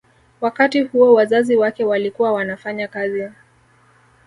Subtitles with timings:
[0.41, 3.29] Wakati huo wazazi wake walikuwa wanafanya kazi